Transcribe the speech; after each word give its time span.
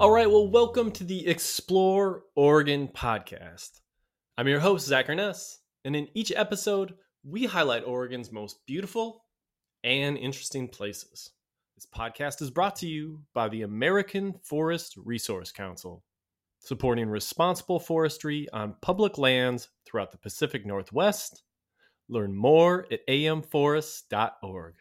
All 0.00 0.12
right, 0.12 0.30
well, 0.30 0.48
welcome 0.48 0.92
to 0.92 1.02
the 1.02 1.26
Explore 1.26 2.22
Oregon 2.36 2.86
podcast. 2.86 3.80
I'm 4.36 4.46
your 4.46 4.60
host, 4.60 4.86
Zach 4.86 5.08
Urness, 5.08 5.56
and 5.84 5.96
in 5.96 6.06
each 6.14 6.30
episode, 6.30 6.94
we 7.28 7.44
highlight 7.44 7.84
Oregon's 7.84 8.32
most 8.32 8.64
beautiful 8.64 9.24
and 9.84 10.16
interesting 10.16 10.66
places. 10.66 11.30
This 11.76 11.86
podcast 11.86 12.40
is 12.40 12.50
brought 12.50 12.76
to 12.76 12.88
you 12.88 13.20
by 13.34 13.50
the 13.50 13.62
American 13.62 14.32
Forest 14.42 14.94
Resource 14.96 15.52
Council, 15.52 16.02
supporting 16.58 17.10
responsible 17.10 17.80
forestry 17.80 18.48
on 18.54 18.76
public 18.80 19.18
lands 19.18 19.68
throughout 19.84 20.10
the 20.10 20.16
Pacific 20.16 20.64
Northwest. 20.64 21.42
Learn 22.08 22.34
more 22.34 22.86
at 22.90 23.06
amforests.org. 23.06 24.74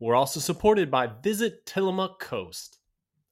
We're 0.00 0.16
also 0.16 0.40
supported 0.40 0.90
by 0.90 1.06
Visit 1.22 1.64
Tillamook 1.66 2.18
Coast 2.18 2.78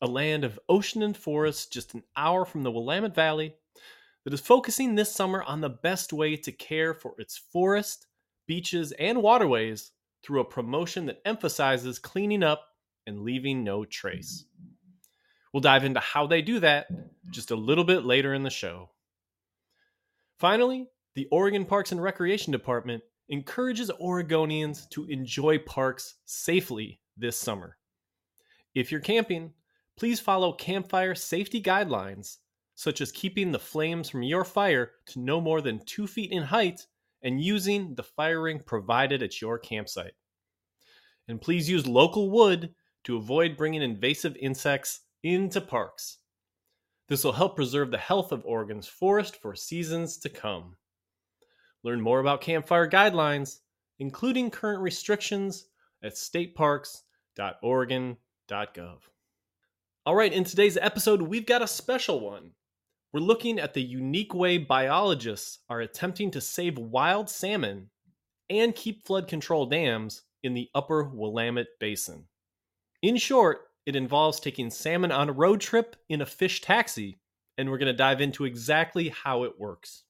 a 0.03 0.07
land 0.07 0.45
of 0.45 0.61
ocean 0.69 1.03
and 1.03 1.17
forest 1.17 1.73
just 1.73 1.95
an 1.95 2.03
hour 2.17 2.45
from 2.45 2.63
the 2.63 2.71
Willamette 2.71 3.15
Valley 3.15 3.55
that 4.27 4.35
is 4.35 4.41
focusing 4.41 4.97
this 4.97 5.15
summer 5.15 5.45
on 5.45 5.61
the 5.61 5.69
best 5.69 6.13
way 6.13 6.35
to 6.35 6.51
care 6.51 6.93
for 6.93 7.15
its 7.17 7.39
forest, 7.39 8.09
beaches, 8.49 8.91
and 8.99 9.23
waterways 9.23 9.93
through 10.25 10.41
a 10.41 10.45
promotion 10.45 11.07
that 11.07 11.23
emphasizes 11.25 12.01
cleaning 12.01 12.43
up 12.43 12.67
and 13.07 13.21
leaving 13.21 13.63
no 13.63 13.85
trace. 13.85 14.45
We'll 15.53 15.61
dive 15.61 15.85
into 15.85 16.01
how 16.01 16.27
they 16.27 16.43
do 16.43 16.59
that 16.59 16.89
just 17.31 17.53
a 17.53 17.57
little 17.57 17.85
bit 17.85 18.05
later 18.05 18.35
in 18.35 18.43
the 18.43 18.51
show. 18.51 18.91
Finally, 20.41 20.89
the 21.15 21.29
Oregon 21.31 21.65
Parks 21.65 21.93
and 21.93 22.03
Recreation 22.03 22.51
Department 22.51 23.05
encourages 23.29 23.93
Oregonians 24.03 24.89
to 24.91 25.05
enjoy 25.05 25.61
parks 25.61 26.17
safely 26.25 26.99
this 27.17 27.39
summer. 27.39 27.77
If 28.75 28.91
you're 28.91 29.01
camping, 29.01 29.53
please 29.97 30.19
follow 30.19 30.53
campfire 30.53 31.15
safety 31.15 31.63
guidelines, 31.63 32.39
such 32.77 33.01
as 33.01 33.11
keeping 33.11 33.51
the 33.51 33.59
flames 33.59 34.09
from 34.09 34.23
your 34.23 34.45
fire 34.45 34.93
to 35.07 35.19
no 35.19 35.41
more 35.41 35.61
than 35.61 35.85
two 35.85 36.07
feet 36.07 36.31
in 36.31 36.45
height 36.45 36.87
and 37.23 37.43
using 37.43 37.95
the 37.95 38.03
fire 38.03 38.43
ring 38.43 38.61
provided 38.65 39.23
at 39.23 39.41
your 39.41 39.59
campsite. 39.59 40.13
And 41.27 41.41
please 41.41 41.69
use 41.69 41.87
local 41.87 42.31
wood 42.31 42.75
to 43.05 43.17
avoid 43.17 43.57
bringing 43.57 43.83
invasive 43.83 44.37
insects 44.37 45.01
into 45.23 45.61
parks. 45.61 46.19
This 47.09 47.25
will 47.25 47.33
help 47.33 47.57
preserve 47.57 47.91
the 47.91 47.99
health 47.99 48.31
of 48.31 48.45
Oregon's 48.45 48.87
forest 48.87 49.41
for 49.41 49.55
seasons 49.55 50.19
to 50.19 50.29
come. 50.29 50.77
Learn 51.83 52.01
more 52.01 52.21
about 52.21 52.43
campfire 52.43 52.89
guidelines, 52.89 53.61
including 53.99 54.51
current 54.51 54.83
restrictions, 54.83 55.67
at 56.03 56.15
stateparks.oregon.gov. 56.15 58.99
All 60.05 60.15
right, 60.15 60.33
in 60.33 60.45
today's 60.45 60.77
episode, 60.77 61.23
we've 61.23 61.47
got 61.47 61.63
a 61.63 61.67
special 61.67 62.21
one. 62.21 62.53
We're 63.13 63.21
looking 63.21 63.59
at 63.59 63.73
the 63.73 63.83
unique 63.83 64.35
way 64.35 64.59
biologists 64.59 65.61
are 65.69 65.81
attempting 65.81 66.31
to 66.33 66.41
save 66.41 66.77
wild 66.79 67.31
salmon 67.31 67.91
and 68.51 68.75
keep 68.75 69.07
flood 69.07 69.29
control 69.29 69.67
dams 69.67 70.23
in 70.43 70.55
the 70.55 70.69
upper 70.75 71.05
Willamette 71.05 71.79
Basin. 71.81 72.25
In 73.03 73.17
short, 73.17 73.69
it 73.87 73.97
involves 73.97 74.41
taking 74.41 74.71
salmon 74.71 75.13
on 75.13 75.29
a 75.29 75.33
road 75.33 75.61
trip 75.61 75.97
in 76.09 76.21
a 76.21 76.27
fish 76.27 76.61
taxi, 76.61 77.19
and 77.57 77.71
we're 77.71 77.79
going 77.79 77.87
to 77.87 77.93
dive 77.93 78.21
into 78.21 78.45
exactly 78.45 79.09
how 79.09 79.45
it 79.45 79.59
works. 79.59 80.03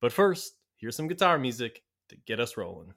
But 0.00 0.12
first, 0.12 0.56
here's 0.76 0.96
some 0.96 1.08
guitar 1.08 1.38
music 1.38 1.82
to 2.08 2.16
get 2.26 2.40
us 2.40 2.56
rolling. 2.56 2.92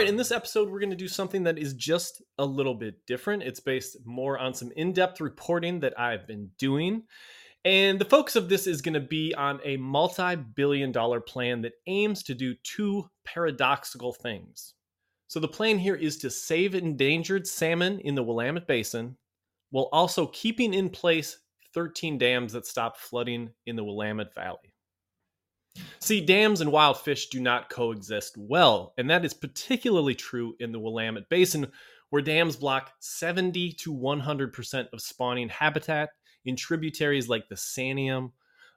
Right, 0.00 0.08
in 0.08 0.16
this 0.16 0.32
episode, 0.32 0.70
we're 0.70 0.80
going 0.80 0.90
to 0.90 0.96
do 0.96 1.08
something 1.08 1.42
that 1.44 1.58
is 1.58 1.74
just 1.74 2.22
a 2.38 2.44
little 2.44 2.74
bit 2.74 3.06
different. 3.06 3.42
It's 3.42 3.60
based 3.60 3.98
more 4.04 4.38
on 4.38 4.54
some 4.54 4.72
in 4.76 4.92
depth 4.92 5.20
reporting 5.20 5.80
that 5.80 5.98
I've 5.98 6.26
been 6.26 6.50
doing. 6.58 7.02
And 7.64 7.98
the 7.98 8.06
focus 8.06 8.36
of 8.36 8.48
this 8.48 8.66
is 8.66 8.80
going 8.80 8.94
to 8.94 9.00
be 9.00 9.34
on 9.34 9.60
a 9.64 9.76
multi 9.76 10.36
billion 10.36 10.92
dollar 10.92 11.20
plan 11.20 11.60
that 11.62 11.74
aims 11.86 12.22
to 12.24 12.34
do 12.34 12.54
two 12.62 13.04
paradoxical 13.26 14.14
things. 14.14 14.74
So, 15.28 15.38
the 15.38 15.48
plan 15.48 15.78
here 15.78 15.94
is 15.94 16.16
to 16.18 16.30
save 16.30 16.74
endangered 16.74 17.46
salmon 17.46 18.00
in 18.00 18.14
the 18.14 18.22
Willamette 18.22 18.66
Basin 18.66 19.16
while 19.70 19.88
also 19.92 20.26
keeping 20.28 20.72
in 20.72 20.88
place 20.88 21.38
13 21.74 22.18
dams 22.18 22.54
that 22.54 22.66
stop 22.66 22.96
flooding 22.96 23.50
in 23.66 23.76
the 23.76 23.84
Willamette 23.84 24.34
Valley. 24.34 24.74
See, 25.98 26.20
dams 26.20 26.60
and 26.60 26.72
wild 26.72 26.98
fish 26.98 27.28
do 27.28 27.40
not 27.40 27.70
coexist 27.70 28.36
well, 28.36 28.94
and 28.96 29.08
that 29.10 29.24
is 29.24 29.34
particularly 29.34 30.14
true 30.14 30.54
in 30.60 30.72
the 30.72 30.80
Willamette 30.80 31.28
Basin, 31.28 31.70
where 32.10 32.22
dams 32.22 32.56
block 32.56 32.92
70 33.00 33.72
to 33.72 33.94
100% 33.94 34.88
of 34.92 35.00
spawning 35.00 35.48
habitat 35.48 36.10
in 36.44 36.56
tributaries 36.56 37.28
like 37.28 37.48
the 37.48 37.54
Santiam, 37.54 38.32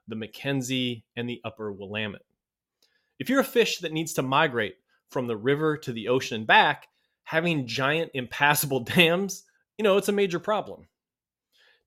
the 0.06 0.16
McKenzie, 0.16 1.02
and 1.16 1.28
the 1.28 1.40
upper 1.44 1.72
Willamette. 1.72 2.22
If 3.18 3.28
you're 3.28 3.40
a 3.40 3.44
fish 3.44 3.78
that 3.78 3.92
needs 3.92 4.12
to 4.14 4.22
migrate 4.22 4.76
from 5.10 5.26
the 5.26 5.36
river 5.36 5.76
to 5.78 5.92
the 5.92 6.08
ocean 6.08 6.38
and 6.38 6.46
back, 6.46 6.88
having 7.24 7.66
giant 7.66 8.10
impassable 8.14 8.80
dams, 8.84 9.44
you 9.78 9.82
know, 9.82 9.96
it's 9.96 10.08
a 10.08 10.12
major 10.12 10.38
problem. 10.38 10.86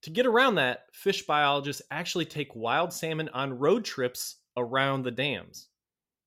To 0.03 0.09
get 0.09 0.25
around 0.25 0.55
that, 0.55 0.85
fish 0.93 1.25
biologists 1.25 1.81
actually 1.89 2.25
take 2.25 2.55
wild 2.55 2.93
salmon 2.93 3.29
on 3.29 3.57
road 3.57 3.83
trips 3.83 4.37
around 4.57 5.03
the 5.03 5.11
dams. 5.11 5.69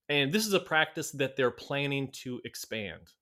And 0.08 0.32
this 0.32 0.46
is 0.46 0.54
a 0.54 0.60
practice 0.60 1.10
that 1.12 1.36
they're 1.36 1.50
planning 1.50 2.10
to 2.22 2.40
expand. 2.44 3.12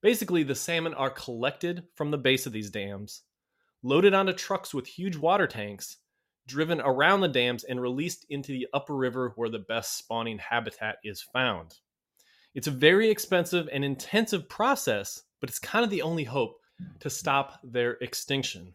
Basically, 0.00 0.42
the 0.42 0.54
salmon 0.54 0.94
are 0.94 1.10
collected 1.10 1.84
from 1.94 2.10
the 2.10 2.18
base 2.18 2.46
of 2.46 2.52
these 2.52 2.70
dams, 2.70 3.22
loaded 3.82 4.14
onto 4.14 4.32
trucks 4.32 4.74
with 4.74 4.86
huge 4.86 5.16
water 5.16 5.46
tanks, 5.46 5.96
driven 6.46 6.80
around 6.80 7.20
the 7.20 7.28
dams, 7.28 7.64
and 7.64 7.80
released 7.80 8.26
into 8.28 8.52
the 8.52 8.68
upper 8.72 8.94
river 8.94 9.32
where 9.36 9.48
the 9.48 9.58
best 9.58 9.98
spawning 9.98 10.38
habitat 10.38 10.96
is 11.02 11.20
found. 11.20 11.74
It's 12.54 12.68
a 12.68 12.72
very 12.72 13.10
expensive 13.10 13.68
and 13.72 13.84
intensive 13.84 14.48
process, 14.48 15.22
but 15.40 15.50
it's 15.50 15.58
kind 15.58 15.84
of 15.84 15.90
the 15.90 16.02
only 16.02 16.24
hope 16.24 16.60
to 17.00 17.10
stop 17.10 17.58
their 17.64 17.92
extinction. 18.00 18.74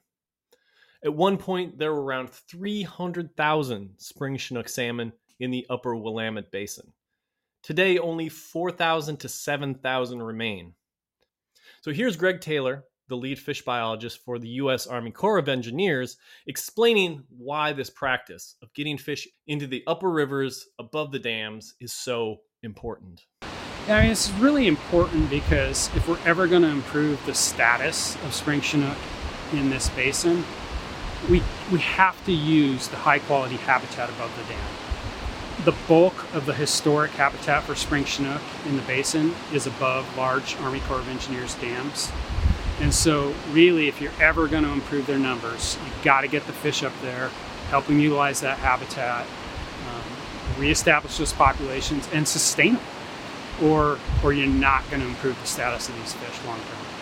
At 1.04 1.14
one 1.14 1.38
point, 1.38 1.78
there 1.78 1.94
were 1.94 2.04
around 2.04 2.30
300,000 2.30 3.96
spring 3.98 4.38
Chinook 4.38 4.70
salmon 4.70 5.12
in 5.40 5.52
the 5.52 5.66
upper 5.70 5.96
Willamette 5.96 6.52
Basin. 6.52 6.94
Today, 7.64 7.98
only 7.98 8.28
4,000 8.28 9.18
to 9.18 9.30
7,000 9.30 10.22
remain. 10.22 10.74
So 11.82 11.92
here's 11.92 12.18
Greg 12.18 12.42
Taylor, 12.42 12.84
the 13.08 13.16
lead 13.16 13.40
fish 13.40 13.62
biologist 13.62 14.24
for 14.24 14.38
the 14.40 14.50
U.S. 14.50 14.88
Army 14.88 15.12
Corps 15.12 15.38
of 15.38 15.48
Engineers, 15.48 16.18
explaining 16.48 17.24
why 17.30 17.72
this 17.72 17.90
practice 17.90 18.56
of 18.62 18.74
getting 18.74 18.98
fish 18.98 19.28
into 19.48 19.68
the 19.68 19.84
upper 19.88 20.10
rivers 20.10 20.68
above 20.80 21.12
the 21.12 21.20
dams 21.20 21.76
is 21.80 21.94
so 21.94 22.42
important. 22.64 23.22
I 23.88 24.02
mean, 24.02 24.12
it's 24.12 24.30
really 24.32 24.68
important 24.68 25.30
because 25.30 25.90
if 25.96 26.08
we're 26.08 26.26
ever 26.26 26.48
going 26.48 26.62
to 26.62 26.70
improve 26.70 27.26
the 27.26 27.34
status 27.34 28.16
of 28.24 28.34
spring 28.34 28.62
Chinook 28.62 28.98
in 29.52 29.69
this 29.69 29.90
basin, 29.90 30.44
we, 31.30 31.42
we 31.72 31.80
have 31.80 32.24
to 32.25 32.31
use 32.31 32.88
the 32.88 32.98
high 32.98 33.19
quality 33.19 33.56
habitat 33.56 34.10
above 34.10 34.36
the 34.38 34.44
dam 34.54 34.82
the 35.66 35.74
bulk 35.88 36.14
of 36.34 36.46
the 36.46 36.54
historic 36.54 37.12
habitat 37.12 37.64
for 37.64 37.76
spring 37.76 38.04
chinook 38.04 38.42
in 38.66 38.76
the 38.76 38.82
basin 38.84 39.34
is 39.54 39.66
above 39.66 40.18
large 40.18 40.58
Army 40.58 40.82
Corps 40.82 41.00
of 41.00 41.08
Engineers 41.08 41.56
dams. 41.56 42.12
And 42.82 42.94
so, 42.94 43.34
really, 43.52 43.88
if 43.88 44.02
you're 44.02 44.12
ever 44.20 44.48
going 44.48 44.64
to 44.64 44.72
improve 44.72 45.08
their 45.08 45.20
numbers, 45.20 45.78
you've 45.86 46.04
got 46.04 46.22
to 46.22 46.28
get 46.28 46.46
the 46.48 46.54
fish 46.54 46.84
up 46.84 46.92
there, 47.02 47.30
help 47.70 47.86
them 47.86 48.00
utilize 48.00 48.42
that 48.42 48.58
habitat, 48.58 49.26
um, 49.26 50.60
reestablish 50.60 51.18
those 51.18 51.32
populations, 51.32 52.10
and 52.12 52.28
sustain 52.28 52.74
them. 52.74 52.84
Or, 53.62 54.00
or 54.24 54.34
you're 54.34 54.48
not 54.48 54.90
going 54.90 55.02
to 55.02 55.08
improve 55.08 55.40
the 55.40 55.48
status 55.48 55.88
of 55.88 55.96
these 55.96 56.14
fish 56.14 56.46
long 56.46 56.60
term. 56.60 56.94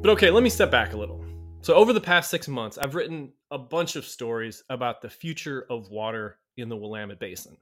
But 0.00 0.12
okay, 0.12 0.30
let 0.30 0.42
me 0.42 0.48
step 0.48 0.70
back 0.70 0.94
a 0.94 0.96
little. 0.96 1.27
So, 1.60 1.74
over 1.74 1.92
the 1.92 2.00
past 2.00 2.30
six 2.30 2.48
months, 2.48 2.78
I've 2.78 2.94
written 2.94 3.32
a 3.50 3.58
bunch 3.58 3.96
of 3.96 4.04
stories 4.04 4.62
about 4.70 5.02
the 5.02 5.10
future 5.10 5.66
of 5.68 5.90
water 5.90 6.38
in 6.56 6.68
the 6.68 6.76
Willamette 6.76 7.18
Basin. 7.18 7.56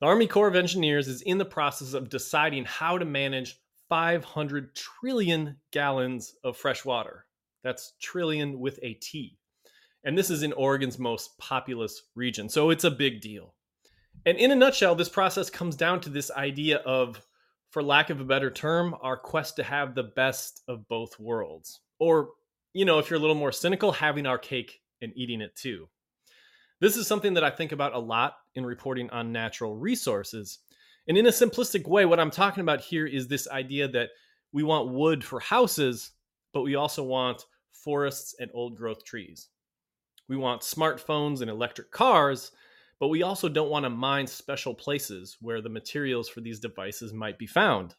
The 0.00 0.06
Army 0.06 0.26
Corps 0.26 0.48
of 0.48 0.56
Engineers 0.56 1.08
is 1.08 1.22
in 1.22 1.38
the 1.38 1.44
process 1.44 1.94
of 1.94 2.08
deciding 2.08 2.64
how 2.64 2.98
to 2.98 3.04
manage 3.04 3.58
500 3.88 4.74
trillion 4.74 5.56
gallons 5.70 6.34
of 6.44 6.56
fresh 6.56 6.84
water. 6.84 7.26
That's 7.62 7.94
trillion 8.00 8.58
with 8.58 8.78
a 8.82 8.94
T. 8.94 9.38
And 10.04 10.16
this 10.16 10.30
is 10.30 10.42
in 10.42 10.52
Oregon's 10.54 10.98
most 10.98 11.36
populous 11.38 12.02
region. 12.14 12.48
So 12.48 12.70
it's 12.70 12.84
a 12.84 12.90
big 12.90 13.20
deal. 13.20 13.54
And 14.26 14.38
in 14.38 14.50
a 14.50 14.56
nutshell, 14.56 14.94
this 14.94 15.08
process 15.08 15.50
comes 15.50 15.76
down 15.76 16.00
to 16.00 16.10
this 16.10 16.30
idea 16.30 16.78
of, 16.78 17.24
for 17.70 17.82
lack 17.82 18.10
of 18.10 18.20
a 18.20 18.24
better 18.24 18.50
term, 18.50 18.94
our 19.02 19.16
quest 19.16 19.56
to 19.56 19.62
have 19.62 19.94
the 19.94 20.02
best 20.02 20.62
of 20.68 20.88
both 20.88 21.18
worlds. 21.18 21.80
Or, 21.98 22.30
you 22.72 22.84
know, 22.84 22.98
if 22.98 23.10
you're 23.10 23.18
a 23.18 23.20
little 23.20 23.36
more 23.36 23.52
cynical, 23.52 23.92
having 23.92 24.26
our 24.26 24.38
cake 24.38 24.80
and 25.00 25.12
eating 25.16 25.40
it 25.40 25.54
too. 25.56 25.88
This 26.80 26.96
is 26.96 27.06
something 27.06 27.34
that 27.34 27.44
I 27.44 27.50
think 27.50 27.72
about 27.72 27.94
a 27.94 27.98
lot 27.98 28.34
in 28.54 28.66
reporting 28.66 29.08
on 29.10 29.32
natural 29.32 29.76
resources. 29.76 30.58
And 31.06 31.16
in 31.16 31.26
a 31.26 31.30
simplistic 31.30 31.86
way, 31.86 32.06
what 32.06 32.20
I'm 32.20 32.30
talking 32.30 32.62
about 32.62 32.80
here 32.80 33.06
is 33.06 33.28
this 33.28 33.48
idea 33.48 33.88
that 33.88 34.10
we 34.52 34.62
want 34.62 34.92
wood 34.92 35.24
for 35.24 35.40
houses, 35.40 36.12
but 36.52 36.62
we 36.62 36.74
also 36.74 37.02
want 37.02 37.44
forests 37.70 38.34
and 38.38 38.50
old 38.54 38.76
growth 38.76 39.04
trees. 39.04 39.48
We 40.28 40.36
want 40.36 40.62
smartphones 40.62 41.40
and 41.40 41.50
electric 41.50 41.90
cars, 41.90 42.52
but 42.98 43.08
we 43.08 43.22
also 43.22 43.48
don't 43.48 43.70
want 43.70 43.84
to 43.84 43.90
mine 43.90 44.26
special 44.26 44.74
places 44.74 45.36
where 45.40 45.60
the 45.60 45.68
materials 45.68 46.28
for 46.28 46.40
these 46.40 46.60
devices 46.60 47.12
might 47.12 47.38
be 47.38 47.46
found. 47.46 47.94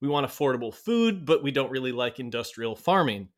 We 0.00 0.08
want 0.08 0.26
affordable 0.26 0.74
food, 0.74 1.24
but 1.24 1.42
we 1.42 1.50
don't 1.50 1.70
really 1.70 1.92
like 1.92 2.18
industrial 2.18 2.76
farming. 2.76 3.28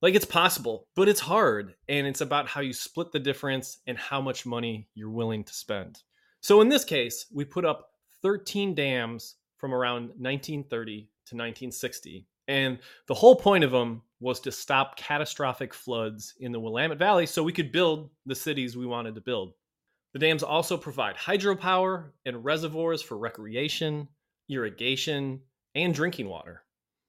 Like 0.00 0.14
it's 0.14 0.24
possible, 0.24 0.86
but 0.94 1.08
it's 1.08 1.20
hard. 1.20 1.74
And 1.88 2.06
it's 2.06 2.20
about 2.20 2.46
how 2.46 2.60
you 2.60 2.72
split 2.72 3.10
the 3.12 3.18
difference 3.18 3.78
and 3.86 3.98
how 3.98 4.20
much 4.20 4.46
money 4.46 4.88
you're 4.94 5.10
willing 5.10 5.44
to 5.44 5.54
spend. 5.54 6.02
So 6.40 6.60
in 6.60 6.68
this 6.68 6.84
case, 6.84 7.26
we 7.32 7.44
put 7.44 7.64
up 7.64 7.90
13 8.22 8.74
dams 8.74 9.36
from 9.56 9.74
around 9.74 10.10
1930 10.18 11.00
to 11.00 11.34
1960. 11.34 12.26
And 12.46 12.78
the 13.06 13.14
whole 13.14 13.36
point 13.36 13.64
of 13.64 13.72
them 13.72 14.02
was 14.20 14.40
to 14.40 14.52
stop 14.52 14.96
catastrophic 14.96 15.74
floods 15.74 16.34
in 16.40 16.52
the 16.52 16.60
Willamette 16.60 16.98
Valley 16.98 17.26
so 17.26 17.42
we 17.42 17.52
could 17.52 17.72
build 17.72 18.10
the 18.24 18.34
cities 18.34 18.76
we 18.76 18.86
wanted 18.86 19.14
to 19.14 19.20
build. 19.20 19.52
The 20.12 20.18
dams 20.18 20.42
also 20.42 20.76
provide 20.76 21.16
hydropower 21.16 22.10
and 22.24 22.44
reservoirs 22.44 23.02
for 23.02 23.18
recreation, 23.18 24.08
irrigation, 24.48 25.40
and 25.74 25.92
drinking 25.92 26.28
water. 26.28 26.62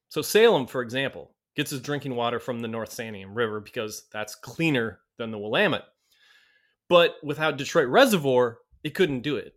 So, 0.09 0.21
Salem, 0.21 0.67
for 0.67 0.81
example, 0.81 1.31
gets 1.59 1.71
his 1.71 1.81
drinking 1.81 2.15
water 2.15 2.39
from 2.39 2.61
the 2.61 2.69
North 2.69 2.89
Santiam 2.89 3.35
River 3.35 3.59
because 3.59 4.07
that's 4.13 4.33
cleaner 4.33 5.01
than 5.17 5.29
the 5.29 5.37
Willamette. 5.37 5.83
But 6.87 7.15
without 7.21 7.57
Detroit 7.57 7.89
Reservoir, 7.89 8.59
it 8.85 8.95
couldn't 8.95 9.23
do 9.23 9.35
it. 9.35 9.55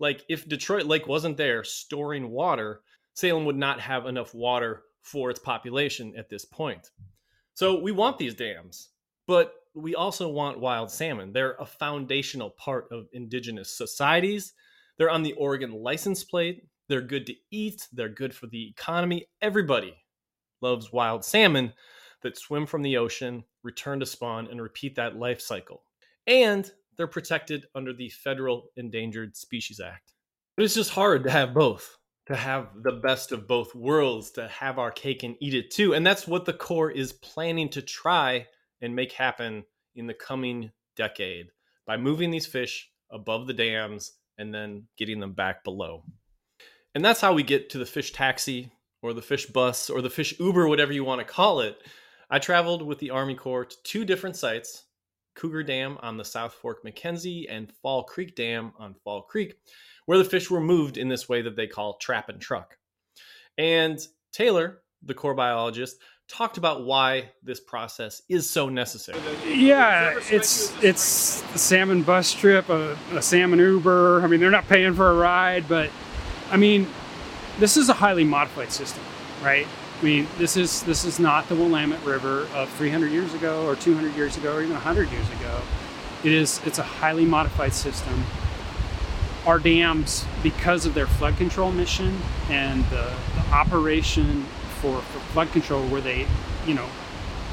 Like 0.00 0.24
if 0.28 0.48
Detroit 0.48 0.86
Lake 0.86 1.06
wasn't 1.06 1.36
there 1.36 1.62
storing 1.62 2.30
water, 2.30 2.80
Salem 3.14 3.44
would 3.44 3.54
not 3.54 3.78
have 3.78 4.06
enough 4.06 4.34
water 4.34 4.82
for 5.02 5.30
its 5.30 5.38
population 5.38 6.12
at 6.18 6.28
this 6.28 6.44
point. 6.44 6.90
So 7.54 7.78
we 7.80 7.92
want 7.92 8.18
these 8.18 8.34
dams, 8.34 8.88
but 9.28 9.54
we 9.72 9.94
also 9.94 10.28
want 10.28 10.58
wild 10.58 10.90
salmon. 10.90 11.32
They're 11.32 11.54
a 11.60 11.64
foundational 11.64 12.50
part 12.58 12.88
of 12.90 13.06
indigenous 13.12 13.70
societies. 13.70 14.52
They're 14.98 15.10
on 15.10 15.22
the 15.22 15.34
Oregon 15.34 15.70
license 15.70 16.24
plate. 16.24 16.64
They're 16.88 17.02
good 17.02 17.24
to 17.26 17.34
eat. 17.52 17.86
They're 17.92 18.08
good 18.08 18.34
for 18.34 18.48
the 18.48 18.68
economy. 18.68 19.28
Everybody 19.40 19.94
loves 20.60 20.92
wild 20.92 21.24
salmon 21.24 21.72
that 22.22 22.38
swim 22.38 22.66
from 22.66 22.82
the 22.82 22.96
ocean, 22.96 23.44
return 23.62 24.00
to 24.00 24.06
spawn, 24.06 24.48
and 24.50 24.60
repeat 24.60 24.96
that 24.96 25.16
life 25.16 25.40
cycle. 25.40 25.82
And 26.26 26.70
they're 26.96 27.06
protected 27.06 27.66
under 27.74 27.92
the 27.92 28.08
Federal 28.08 28.70
Endangered 28.76 29.36
Species 29.36 29.80
Act. 29.80 30.12
But 30.56 30.64
it's 30.64 30.74
just 30.74 30.90
hard 30.90 31.24
to 31.24 31.30
have 31.30 31.52
both, 31.52 31.98
to 32.26 32.36
have 32.36 32.68
the 32.82 33.00
best 33.02 33.32
of 33.32 33.46
both 33.46 33.74
worlds, 33.74 34.30
to 34.32 34.48
have 34.48 34.78
our 34.78 34.90
cake 34.90 35.22
and 35.22 35.36
eat 35.40 35.54
it 35.54 35.70
too. 35.70 35.94
And 35.94 36.06
that's 36.06 36.26
what 36.26 36.46
the 36.46 36.52
Corps 36.52 36.90
is 36.90 37.12
planning 37.12 37.68
to 37.70 37.82
try 37.82 38.46
and 38.80 38.96
make 38.96 39.12
happen 39.12 39.64
in 39.94 40.06
the 40.06 40.14
coming 40.14 40.70
decade 40.96 41.48
by 41.86 41.96
moving 41.96 42.30
these 42.30 42.46
fish 42.46 42.90
above 43.10 43.46
the 43.46 43.54
dams 43.54 44.12
and 44.38 44.52
then 44.52 44.84
getting 44.96 45.20
them 45.20 45.32
back 45.32 45.64
below. 45.64 46.02
And 46.94 47.04
that's 47.04 47.20
how 47.20 47.34
we 47.34 47.42
get 47.42 47.70
to 47.70 47.78
the 47.78 47.86
fish 47.86 48.12
taxi 48.12 48.72
or 49.06 49.14
the 49.14 49.22
fish 49.22 49.46
bus 49.46 49.88
or 49.88 50.02
the 50.02 50.10
fish 50.10 50.38
Uber, 50.40 50.68
whatever 50.68 50.92
you 50.92 51.04
want 51.04 51.20
to 51.20 51.24
call 51.24 51.60
it. 51.60 51.80
I 52.28 52.40
traveled 52.40 52.82
with 52.82 52.98
the 52.98 53.10
Army 53.10 53.36
Corps 53.36 53.66
to 53.66 53.76
two 53.84 54.04
different 54.04 54.36
sites 54.36 54.84
Cougar 55.36 55.62
Dam 55.62 55.98
on 56.00 56.16
the 56.16 56.24
South 56.24 56.54
Fork 56.54 56.84
McKenzie 56.84 57.46
and 57.48 57.72
Fall 57.82 58.02
Creek 58.02 58.34
Dam 58.34 58.72
on 58.78 58.94
Fall 59.04 59.22
Creek, 59.22 59.54
where 60.06 60.18
the 60.18 60.24
fish 60.24 60.50
were 60.50 60.60
moved 60.60 60.96
in 60.96 61.08
this 61.08 61.28
way 61.28 61.42
that 61.42 61.54
they 61.54 61.66
call 61.66 61.98
trap 61.98 62.28
and 62.28 62.40
truck. 62.40 62.76
And 63.58 64.00
Taylor, 64.32 64.80
the 65.02 65.14
Corps 65.14 65.34
biologist, 65.34 65.98
talked 66.28 66.56
about 66.56 66.84
why 66.84 67.30
this 67.42 67.60
process 67.60 68.22
is 68.28 68.48
so 68.50 68.68
necessary. 68.68 69.20
Yeah, 69.46 70.18
it's 70.30 70.72
it's 70.82 71.42
a 71.54 71.58
salmon 71.58 72.02
bus 72.02 72.32
trip, 72.32 72.68
a, 72.68 72.98
a 73.12 73.22
salmon 73.22 73.60
Uber. 73.60 74.22
I 74.22 74.26
mean, 74.26 74.40
they're 74.40 74.50
not 74.50 74.68
paying 74.68 74.94
for 74.94 75.10
a 75.10 75.14
ride, 75.14 75.68
but 75.68 75.90
I 76.50 76.56
mean, 76.56 76.88
this 77.58 77.76
is 77.76 77.88
a 77.88 77.94
highly 77.94 78.24
modified 78.24 78.72
system, 78.72 79.02
right? 79.42 79.66
I 80.00 80.04
mean, 80.04 80.26
this 80.36 80.56
is 80.56 80.82
this 80.82 81.04
is 81.04 81.18
not 81.18 81.48
the 81.48 81.54
Willamette 81.54 82.04
River 82.04 82.46
of 82.54 82.68
300 82.70 83.10
years 83.10 83.32
ago, 83.32 83.66
or 83.66 83.76
200 83.76 84.14
years 84.14 84.36
ago, 84.36 84.54
or 84.56 84.62
even 84.62 84.74
100 84.74 85.10
years 85.10 85.28
ago. 85.30 85.62
It 86.22 86.32
is 86.32 86.60
it's 86.66 86.78
a 86.78 86.82
highly 86.82 87.24
modified 87.24 87.72
system. 87.72 88.24
Our 89.46 89.58
dams, 89.58 90.26
because 90.42 90.86
of 90.86 90.94
their 90.94 91.06
flood 91.06 91.36
control 91.36 91.70
mission 91.70 92.18
and 92.50 92.84
the, 92.86 93.14
the 93.36 93.40
operation 93.52 94.42
for, 94.80 95.00
for 95.00 95.18
flood 95.32 95.52
control, 95.52 95.86
where 95.86 96.00
they, 96.00 96.26
you 96.66 96.74
know, 96.74 96.88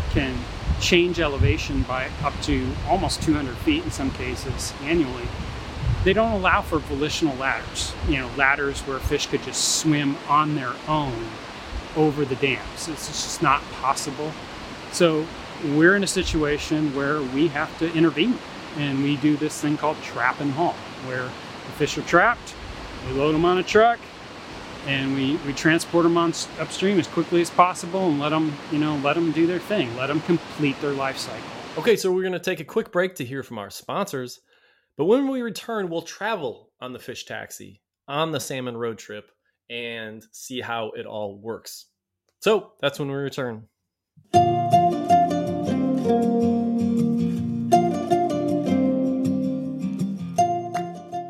can 0.10 0.36
change 0.82 1.20
elevation 1.20 1.84
by 1.84 2.10
up 2.24 2.34
to 2.42 2.68
almost 2.90 3.22
200 3.22 3.56
feet 3.58 3.84
in 3.84 3.92
some 3.92 4.10
cases 4.12 4.74
annually 4.82 5.28
they 6.04 6.14
don't 6.14 6.34
allow 6.34 6.62
for 6.62 6.80
volitional 6.80 7.36
ladders, 7.38 7.94
you 8.08 8.18
know, 8.18 8.30
ladders 8.36 8.82
where 8.82 9.00
fish 9.00 9.28
could 9.28 9.42
just 9.44 9.80
swim 9.80 10.18
on 10.28 10.56
their 10.56 10.74
own 10.88 11.28
over 11.96 12.26
the 12.26 12.36
dams. 12.36 12.88
It's 12.90 13.08
just 13.08 13.42
not 13.42 13.62
possible. 13.72 14.32
So 14.92 15.26
we're 15.64 15.96
in 15.96 16.04
a 16.04 16.08
situation 16.08 16.94
where 16.96 17.22
we 17.22 17.48
have 17.50 17.78
to 17.80 17.94
intervene 17.94 18.38
and 18.78 19.04
we 19.04 19.16
do 19.18 19.38
this 19.38 19.62
thing 19.62 19.78
called 19.78 20.02
trap 20.02 20.42
and 20.42 20.52
haul, 20.52 20.74
where 21.06 21.24
the 21.24 21.72
fish 21.78 21.98
are 21.98 22.02
trapped, 22.02 22.56
we 23.08 23.14
load 23.14 23.34
them 23.34 23.46
on 23.46 23.60
a 23.60 23.64
truck, 23.64 24.00
and 24.88 25.14
we, 25.14 25.38
we 25.45 25.54
transport 25.54 26.04
them 26.04 26.18
on 26.18 26.33
upstream 26.60 27.00
as 27.00 27.07
quickly 27.07 27.42
as 27.42 27.50
possible 27.50 28.10
and 28.10 28.19
let 28.19 28.30
them, 28.30 28.54
you 28.72 28.80
know, 28.80 28.95
let 28.98 29.14
them 29.14 29.31
do 29.31 29.48
their 29.48 29.60
thing, 29.60 29.95
let 29.95 30.07
them 30.07 30.19
complete 30.22 30.80
their 30.81 30.92
life 30.92 31.18
cycle. 31.18 31.45
Okay, 31.78 31.95
so 31.95 32.12
we're 32.12 32.22
going 32.22 32.33
to 32.33 32.40
take 32.40 32.60
a 32.60 32.66
quick 32.66 32.92
break 32.92 33.16
to 33.16 33.26
hear 33.26 33.44
from 33.44 33.57
our 33.57 33.69
sponsors. 33.69 34.42
But 34.95 35.06
when 35.06 35.28
we 35.28 35.42
return, 35.42 35.90
we'll 35.90 36.04
travel 36.04 36.69
on 36.80 36.94
the 36.94 37.00
fish 37.00 37.26
taxi 37.26 37.81
on 38.07 38.31
the 38.31 38.40
salmon 38.40 38.78
road 38.78 39.00
trip 39.00 39.31
and 39.69 40.23
see 40.31 40.62
how 40.62 40.92
it 40.92 41.07
all 41.07 41.40
works. 41.40 41.88
So 42.42 42.73
that's 42.80 43.00
when 43.00 43.07
we 43.07 43.16
return. 43.16 43.68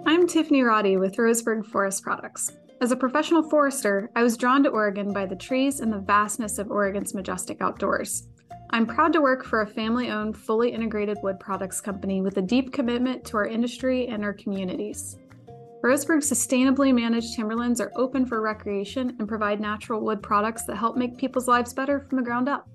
I'm 0.05 0.27
Tiffany 0.27 0.63
Roddy 0.63 0.98
with 0.98 1.15
Roseburg 1.15 1.65
Forest 1.65 2.03
Products. 2.03 2.51
As 2.82 2.91
a 2.91 2.98
professional 2.98 3.50
forester, 3.50 4.10
I 4.13 4.24
was 4.24 4.36
drawn 4.36 4.63
to 4.63 4.70
Oregon 4.70 5.13
by 5.13 5.25
the 5.25 5.38
trees 5.38 5.79
and 5.79 5.93
the 5.93 6.00
vastness 6.00 6.58
of 6.58 6.70
Oregon's 6.70 7.13
majestic 7.13 7.62
outdoors. 7.62 8.27
I'm 8.74 8.88
proud 8.88 9.13
to 9.13 9.22
work 9.22 9.46
for 9.46 9.62
a 9.62 9.68
family 9.68 10.10
owned, 10.10 10.36
fully 10.36 10.72
integrated 10.72 11.20
wood 11.22 11.39
products 11.39 11.80
company 11.80 12.22
with 12.22 12.38
a 12.38 12.42
deep 12.42 12.74
commitment 12.74 13.24
to 13.25 13.38
our 13.38 13.46
industry 13.46 14.08
and 14.08 14.24
our 14.24 14.34
communities. 14.34 15.15
Roseburg's 15.84 16.27
sustainably 16.27 16.92
managed 16.92 17.36
timberlands 17.36 17.80
are 17.80 17.92
open 17.96 18.25
for 18.25 18.42
recreation 18.42 19.15
and 19.20 19.27
provide 19.27 19.62
natural 19.62 20.01
wood 20.01 20.24
products 20.24 20.65
that 20.65 20.75
help 20.75 20.98
make 20.98 21.20
people's 21.20 21.48
lives 21.48 21.72
better 21.72 22.00
from 22.00 22.18
the 22.18 22.24
ground 22.24 22.50
up. 22.50 22.68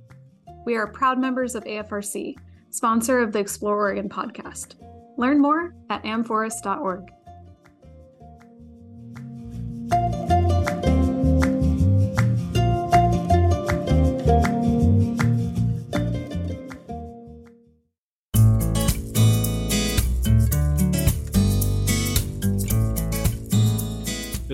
We 0.65 0.77
are 0.77 0.87
proud 0.87 1.19
members 1.19 1.57
of 1.57 1.65
AFRC, 1.65 2.37
sponsor 2.71 3.19
of 3.19 3.33
the 3.33 3.41
Explore 3.41 3.77
Oregon 3.77 4.09
podcast. 4.09 4.77
Learn 5.17 5.43
more 5.43 5.75
at 5.91 6.05
amforest.org. 6.05 7.09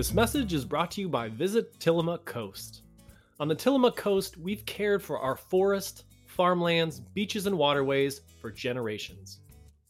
This 0.05 0.13
message 0.13 0.53
is 0.53 0.65
brought 0.65 0.91
to 0.91 1.01
you 1.01 1.09
by 1.09 1.29
Visit 1.29 1.79
Tillamook 1.79 2.25
Coast. 2.25 2.83
On 3.39 3.47
the 3.47 3.55
Tillamook 3.55 3.95
Coast, 3.95 4.37
we've 4.37 4.63
cared 4.67 5.01
for 5.01 5.17
our 5.17 5.35
forest, 5.35 6.03
farmlands, 6.27 6.99
beaches, 6.99 7.47
and 7.47 7.57
waterways 7.57 8.21
for 8.39 8.51
generations. 8.51 9.39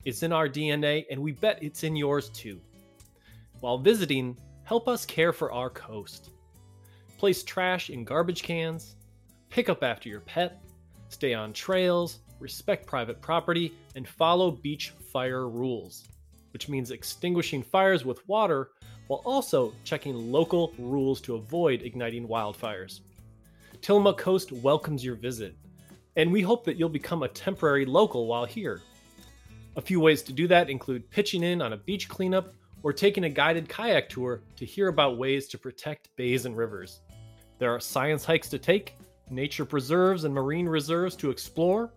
It's 0.05 0.23
in 0.23 0.31
our 0.31 0.47
DNA, 0.47 1.03
and 1.11 1.21
we 1.21 1.33
bet 1.33 1.61
it's 1.61 1.83
in 1.83 1.97
yours 1.97 2.29
too. 2.29 2.61
While 3.59 3.77
visiting, 3.77 4.37
help 4.63 4.87
us 4.87 5.05
care 5.05 5.33
for 5.33 5.51
our 5.51 5.69
coast. 5.69 6.29
Place 7.17 7.43
trash 7.43 7.89
in 7.89 8.05
garbage 8.05 8.41
cans, 8.41 8.95
pick 9.49 9.67
up 9.67 9.83
after 9.83 10.07
your 10.07 10.21
pet, 10.21 10.63
stay 11.09 11.33
on 11.33 11.51
trails, 11.51 12.19
respect 12.39 12.87
private 12.87 13.21
property, 13.21 13.73
and 13.95 14.07
follow 14.07 14.49
beach 14.49 14.93
fire 15.11 15.49
rules, 15.49 16.07
which 16.53 16.69
means 16.69 16.91
extinguishing 16.91 17.61
fires 17.61 18.05
with 18.05 18.25
water 18.29 18.69
while 19.07 19.21
also 19.25 19.73
checking 19.83 20.31
local 20.31 20.73
rules 20.77 21.21
to 21.21 21.35
avoid 21.35 21.81
igniting 21.81 22.27
wildfires. 22.27 23.01
Tillamook 23.81 24.17
Coast 24.17 24.51
welcomes 24.51 25.03
your 25.03 25.15
visit, 25.15 25.55
and 26.15 26.31
we 26.31 26.41
hope 26.41 26.63
that 26.65 26.77
you'll 26.77 26.89
become 26.89 27.23
a 27.23 27.27
temporary 27.27 27.85
local 27.85 28.27
while 28.27 28.45
here. 28.45 28.81
A 29.75 29.81
few 29.81 29.99
ways 29.99 30.21
to 30.23 30.33
do 30.33 30.47
that 30.47 30.69
include 30.69 31.09
pitching 31.11 31.43
in 31.43 31.61
on 31.61 31.73
a 31.73 31.77
beach 31.77 32.07
cleanup 32.07 32.53
or 32.83 32.93
taking 32.93 33.25
a 33.25 33.29
guided 33.29 33.67
kayak 33.67 34.09
tour 34.09 34.41
to 34.55 34.65
hear 34.65 34.87
about 34.87 35.17
ways 35.17 35.47
to 35.49 35.57
protect 35.57 36.15
bays 36.15 36.45
and 36.45 36.55
rivers. 36.55 37.01
There 37.59 37.73
are 37.73 37.79
science 37.79 38.23
hikes 38.23 38.49
to 38.49 38.59
take, 38.59 38.95
nature 39.29 39.65
preserves 39.65 40.23
and 40.23 40.33
marine 40.33 40.67
reserves 40.67 41.15
to 41.17 41.29
explore, 41.29 41.91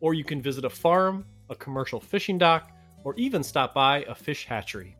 or 0.00 0.14
you 0.14 0.24
can 0.24 0.42
visit 0.42 0.64
a 0.64 0.70
farm, 0.70 1.24
a 1.48 1.54
commercial 1.54 2.00
fishing 2.00 2.38
dock, 2.38 2.70
or 3.04 3.14
even 3.16 3.42
stop 3.42 3.74
by 3.74 4.04
a 4.08 4.14
fish 4.14 4.46
hatchery. 4.46 4.96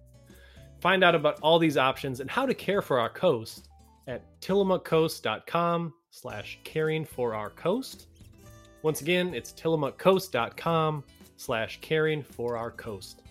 Find 0.82 1.04
out 1.04 1.14
about 1.14 1.38
all 1.42 1.60
these 1.60 1.76
options 1.76 2.18
and 2.18 2.28
how 2.28 2.44
to 2.44 2.54
care 2.54 2.82
for 2.82 2.98
our 2.98 3.08
coast 3.08 3.68
at 4.08 4.24
tillamookcoast.com 4.40 5.94
slash 6.10 6.58
caring 6.64 7.04
for 7.04 7.36
our 7.36 7.50
coast. 7.50 8.08
Once 8.82 9.00
again, 9.00 9.32
it's 9.32 9.52
tillamookcoast.com 9.52 11.04
slash 11.36 11.78
caring 11.82 12.24
for 12.24 12.56
our 12.56 12.72
coast. 12.72 13.22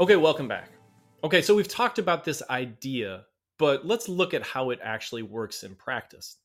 Okay, 0.00 0.16
welcome 0.16 0.48
back. 0.48 0.70
Okay, 1.22 1.42
so 1.42 1.54
we've 1.54 1.68
talked 1.68 1.98
about 1.98 2.24
this 2.24 2.42
idea, 2.48 3.26
but 3.58 3.84
let's 3.84 4.08
look 4.08 4.32
at 4.32 4.42
how 4.42 4.70
it 4.70 4.78
actually 4.82 5.22
works 5.22 5.62
in 5.62 5.74
practice. 5.74 6.38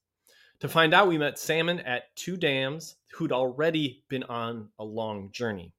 To 0.62 0.70
find 0.70 0.94
out, 0.94 1.08
we 1.08 1.18
met 1.18 1.40
salmon 1.40 1.80
at 1.82 2.16
two 2.16 2.38
dams 2.38 2.96
who'd 3.14 3.32
already 3.32 4.04
been 4.10 4.24
on 4.24 4.70
a 4.78 4.84
long 4.84 5.32
journey. 5.32 5.74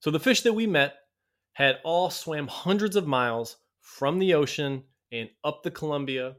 So 0.00 0.10
the 0.10 0.18
fish 0.18 0.40
that 0.42 0.54
we 0.54 0.66
met 0.66 0.94
had 1.52 1.80
all 1.84 2.08
swam 2.08 2.46
hundreds 2.48 2.96
of 2.96 3.06
miles 3.06 3.58
from 3.82 4.18
the 4.18 4.32
ocean 4.32 4.84
and 5.12 5.28
up 5.44 5.62
the 5.62 5.70
Columbia, 5.70 6.36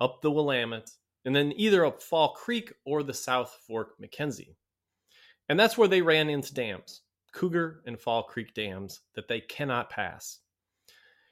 up 0.00 0.22
the 0.22 0.30
Willamette, 0.30 0.90
and 1.24 1.34
then 1.34 1.52
either 1.56 1.84
up 1.84 2.00
Fall 2.00 2.34
Creek 2.34 2.72
or 2.86 3.02
the 3.02 3.14
South 3.14 3.58
Fork 3.66 3.94
McKenzie. 4.00 4.54
And 5.48 5.58
that's 5.58 5.76
where 5.76 5.88
they 5.88 6.02
ran 6.02 6.30
into 6.30 6.54
dams, 6.54 7.02
Cougar 7.32 7.82
and 7.86 7.98
Fall 7.98 8.22
Creek 8.22 8.54
dams 8.54 9.00
that 9.16 9.26
they 9.26 9.40
cannot 9.40 9.90
pass. 9.90 10.38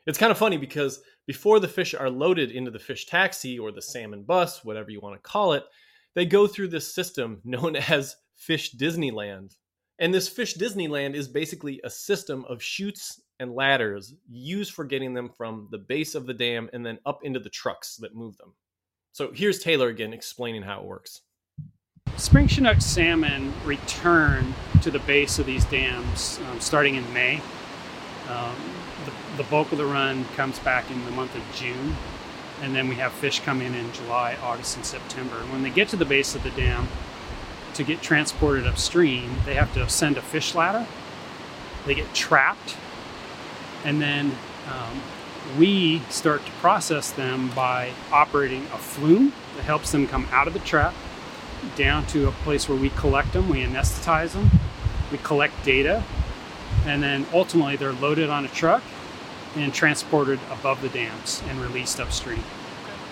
It's 0.07 0.19
kind 0.19 0.33
of 0.33 0.39
funny 0.39 0.57
because 0.57 1.01
before 1.29 1.61
the 1.61 1.69
fish 1.69 1.93
are 1.93 2.09
loaded 2.09 2.51
into 2.51 2.71
the 2.71 2.79
fish 2.79 3.05
taxi 3.05 3.59
or 3.59 3.71
the 3.71 3.83
salmon 3.83 4.23
bus, 4.23 4.65
whatever 4.65 4.91
you 4.91 4.99
want 4.99 5.15
to 5.15 5.21
call 5.21 5.53
it, 5.53 5.63
they 6.15 6.25
go 6.25 6.47
through 6.47 6.69
this 6.69 6.93
system 6.93 7.41
known 7.45 7.77
as 7.77 8.17
Fish 8.35 8.75
Disneyland. 8.75 9.55
And 9.99 10.15
this 10.15 10.27
Fish 10.27 10.55
Disneyland 10.57 11.15
is 11.15 11.29
basically 11.29 11.83
a 11.85 11.91
system 11.91 12.47
of 12.49 12.63
chutes 12.63 13.21
and 13.41 13.53
ladders 13.53 14.15
used 14.27 14.73
for 14.73 14.87
getting 14.87 15.13
them 15.13 15.29
from 15.29 15.69
the 15.71 15.77
base 15.77 16.15
of 16.15 16.27
the 16.27 16.33
dam 16.33 16.71
and 16.73 16.85
then 16.85 16.99
up 17.05 17.23
into 17.23 17.41
the 17.41 17.51
trucks 17.51 17.97
that 17.97 18.17
move 18.17 18.39
them. 18.39 18.55
So 19.13 19.31
here's 19.31 19.59
Taylor 19.59 19.89
again 19.89 20.15
explaining 20.15 20.63
how 20.63 20.81
it 20.81 20.87
works. 20.87 21.21
Spring 22.17 22.47
Chinook 22.47 22.81
salmon 22.81 23.53
return 23.67 24.55
to 24.81 24.91
the 24.91 25.01
base 25.01 25.39
of 25.39 25.45
these 25.45 25.67
dams 25.67 26.41
um, 26.51 26.59
starting 26.59 26.95
in 26.95 27.13
May. 27.13 27.43
Um, 28.31 28.78
the, 29.39 29.45
bulk 29.45 29.71
of 29.73 29.79
the 29.79 29.87
run 29.87 30.25
comes 30.37 30.59
back 30.59 30.91
in 30.91 31.05
the 31.05 31.11
month 31.13 31.35
of 31.35 31.43
June, 31.55 31.97
and 32.61 32.75
then 32.75 32.89
we 32.89 32.97
have 32.97 33.13
fish 33.13 33.41
come 33.41 33.63
in 33.63 33.75
in 33.75 33.91
July, 33.93 34.37
August, 34.43 34.77
and 34.77 34.85
September. 34.85 35.37
When 35.53 35.63
they 35.63 35.71
get 35.71 35.89
to 35.91 35.97
the 35.97 36.05
base 36.05 36.35
of 36.35 36.43
the 36.43 36.51
dam 36.51 36.89
to 37.75 37.85
get 37.85 38.03
transported 38.03 38.67
upstream, 38.67 39.37
they 39.47 39.55
have 39.55 39.73
to 39.75 39.83
ascend 39.83 40.17
a 40.17 40.23
fish 40.23 40.55
ladder. 40.55 40.87
They 41.87 41.95
get 41.95 42.13
trapped, 42.13 42.77
and 43.85 44.03
then 44.03 44.33
um, 44.67 45.01
we 45.57 46.01
start 46.11 46.45
to 46.45 46.53
process 46.53 47.13
them 47.13 47.51
by 47.51 47.93
operating 48.13 48.65
a 48.67 48.79
flume 48.79 49.33
that 49.57 49.63
helps 49.63 49.93
them 49.93 50.09
come 50.09 50.27
out 50.33 50.49
of 50.49 50.53
the 50.53 50.61
trap 50.61 50.95
down 51.77 52.05
to 52.07 52.29
a 52.29 52.33
place 52.33 52.69
where 52.69 52.79
we 52.79 52.91
collect 52.91 53.33
them, 53.33 53.49
we 53.49 53.63
anesthetize 53.63 54.33
them, 54.33 54.51
we 55.11 55.19
collect 55.19 55.65
data, 55.65 56.03
and 56.87 57.03
then 57.03 57.25
ultimately 57.33 57.77
they're 57.77 57.93
loaded 57.93 58.31
on 58.31 58.45
a 58.45 58.49
truck 58.49 58.83
and 59.63 59.73
transported 59.73 60.39
above 60.51 60.81
the 60.83 60.89
dams 60.91 61.43
and 61.49 61.61
released 61.61 62.01
upstream. 62.01 62.43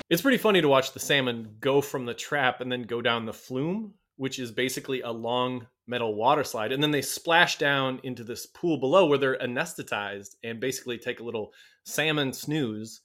It's 0.08 0.22
pretty 0.22 0.38
funny 0.38 0.60
to 0.60 0.68
watch 0.68 0.92
the 0.92 1.00
salmon 1.00 1.56
go 1.60 1.80
from 1.80 2.04
the 2.04 2.14
trap 2.14 2.60
and 2.60 2.70
then 2.70 2.82
go 2.82 3.02
down 3.02 3.26
the 3.26 3.32
flume, 3.32 3.94
which 4.16 4.38
is 4.38 4.52
basically 4.52 5.00
a 5.00 5.10
long 5.10 5.66
metal 5.86 6.14
water 6.14 6.44
slide. 6.44 6.72
And 6.72 6.82
then 6.82 6.90
they 6.90 7.02
splash 7.02 7.58
down 7.58 8.00
into 8.04 8.22
this 8.22 8.46
pool 8.46 8.78
below 8.78 9.06
where 9.06 9.18
they're 9.18 9.38
anesthetized 9.38 10.36
and 10.44 10.60
basically 10.60 10.98
take 10.98 11.20
a 11.20 11.24
little 11.24 11.52
salmon 11.84 12.32
snooze. 12.32 13.00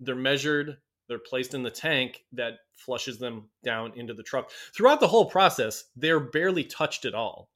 They're 0.00 0.14
measured, 0.16 0.78
they're 1.08 1.18
placed 1.18 1.54
in 1.54 1.62
the 1.62 1.70
tank 1.70 2.24
that 2.32 2.54
flushes 2.72 3.18
them 3.18 3.48
down 3.64 3.92
into 3.96 4.14
the 4.14 4.22
truck. 4.22 4.50
Throughout 4.74 5.00
the 5.00 5.08
whole 5.08 5.26
process, 5.26 5.84
they're 5.96 6.20
barely 6.20 6.64
touched 6.64 7.04
at 7.04 7.14
all, 7.14 7.50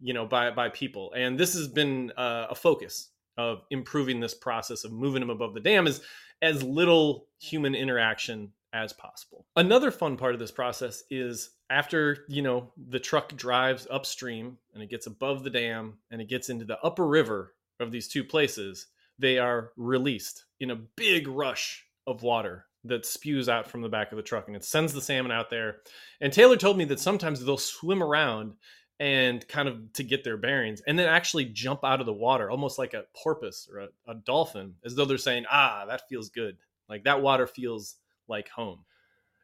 you 0.00 0.14
know, 0.14 0.26
by 0.26 0.50
by 0.50 0.68
people. 0.68 1.12
And 1.14 1.38
this 1.38 1.54
has 1.54 1.68
been 1.68 2.12
uh, 2.16 2.48
a 2.50 2.54
focus 2.54 3.10
of 3.38 3.62
improving 3.70 4.20
this 4.20 4.34
process 4.34 4.84
of 4.84 4.92
moving 4.92 5.20
them 5.20 5.30
above 5.30 5.54
the 5.54 5.60
dam 5.60 5.86
is 5.86 6.02
as 6.42 6.62
little 6.62 7.26
human 7.40 7.74
interaction 7.74 8.52
as 8.72 8.92
possible. 8.92 9.46
Another 9.56 9.90
fun 9.90 10.16
part 10.16 10.34
of 10.34 10.40
this 10.40 10.50
process 10.50 11.02
is 11.10 11.50
after, 11.70 12.26
you 12.28 12.42
know, 12.42 12.70
the 12.88 13.00
truck 13.00 13.34
drives 13.36 13.86
upstream 13.90 14.58
and 14.74 14.82
it 14.82 14.90
gets 14.90 15.06
above 15.06 15.42
the 15.42 15.50
dam 15.50 15.98
and 16.10 16.20
it 16.20 16.28
gets 16.28 16.50
into 16.50 16.64
the 16.64 16.78
upper 16.80 17.06
river 17.06 17.54
of 17.80 17.90
these 17.90 18.08
two 18.08 18.24
places, 18.24 18.86
they 19.18 19.38
are 19.38 19.70
released 19.76 20.44
in 20.60 20.70
a 20.70 20.80
big 20.96 21.28
rush 21.28 21.86
of 22.06 22.22
water 22.22 22.66
that 22.84 23.06
spews 23.06 23.48
out 23.48 23.68
from 23.68 23.82
the 23.82 23.88
back 23.88 24.12
of 24.12 24.16
the 24.16 24.22
truck 24.22 24.46
and 24.46 24.56
it 24.56 24.64
sends 24.64 24.92
the 24.92 25.00
salmon 25.00 25.32
out 25.32 25.50
there. 25.50 25.78
And 26.20 26.32
Taylor 26.32 26.56
told 26.56 26.76
me 26.76 26.84
that 26.86 27.00
sometimes 27.00 27.44
they'll 27.44 27.58
swim 27.58 28.02
around 28.02 28.54
and 29.00 29.46
kind 29.46 29.68
of 29.68 29.92
to 29.92 30.02
get 30.02 30.24
their 30.24 30.36
bearings 30.36 30.82
and 30.86 30.98
then 30.98 31.08
actually 31.08 31.44
jump 31.44 31.84
out 31.84 32.00
of 32.00 32.06
the 32.06 32.12
water 32.12 32.50
almost 32.50 32.78
like 32.78 32.94
a 32.94 33.04
porpoise 33.14 33.68
or 33.72 33.80
a, 33.80 33.88
a, 34.08 34.14
dolphin 34.14 34.74
as 34.84 34.94
though 34.94 35.04
they're 35.04 35.18
saying 35.18 35.44
ah 35.50 35.84
that 35.86 36.08
feels 36.08 36.30
good. 36.30 36.56
Like 36.88 37.04
that 37.04 37.22
water 37.22 37.46
feels 37.46 37.96
like 38.26 38.48
home. 38.48 38.80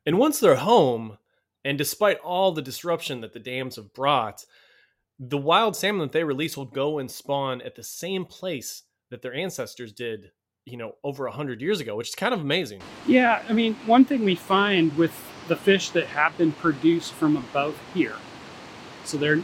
And 0.06 0.18
once 0.18 0.40
they're 0.40 0.56
home 0.56 1.18
and 1.64 1.78
despite 1.78 2.18
all 2.18 2.52
the 2.52 2.62
disruption 2.62 3.20
that 3.20 3.32
the 3.32 3.38
dams 3.38 3.76
have 3.76 3.92
brought 3.94 4.44
the 5.20 5.38
wild 5.38 5.76
salmon 5.76 6.00
that 6.00 6.12
they 6.12 6.24
release 6.24 6.56
will 6.56 6.64
go 6.64 6.98
and 6.98 7.08
spawn 7.08 7.62
at 7.62 7.76
the 7.76 7.84
same 7.84 8.24
place 8.24 8.82
that 9.10 9.22
their 9.22 9.34
ancestors 9.34 9.92
did 9.92 10.32
you 10.64 10.76
know 10.76 10.96
over 11.04 11.26
a 11.26 11.30
100 11.30 11.60
years 11.60 11.78
ago 11.78 11.94
which 11.94 12.08
is 12.08 12.14
kind 12.16 12.34
of 12.34 12.40
amazing. 12.40 12.80
Yeah 13.06 13.40
i 13.48 13.52
mean 13.52 13.74
one 13.86 14.04
thing 14.04 14.24
we 14.24 14.34
find 14.34 14.96
with 14.96 15.12
the 15.46 15.54
fish 15.54 15.90
that 15.90 16.06
have 16.06 16.36
been 16.36 16.50
produced 16.50 17.12
from 17.12 17.36
above 17.36 17.78
here 17.92 18.16
so 19.04 19.16
they're 19.16 19.42